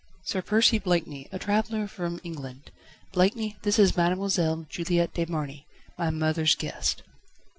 [0.23, 2.71] Sir Percy Blakeney, a traveller from England.
[3.11, 7.03] Blakeney, this is Mademoiselle Juliette de Marny, my mother's guest."